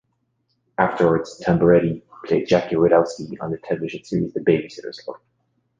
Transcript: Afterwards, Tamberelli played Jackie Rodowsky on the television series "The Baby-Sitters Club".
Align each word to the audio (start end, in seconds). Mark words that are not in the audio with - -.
Afterwards, 0.79 1.39
Tamberelli 1.47 2.01
played 2.25 2.47
Jackie 2.47 2.73
Rodowsky 2.73 3.37
on 3.39 3.51
the 3.51 3.59
television 3.59 4.03
series 4.03 4.33
"The 4.33 4.41
Baby-Sitters 4.41 4.99
Club". 5.01 5.19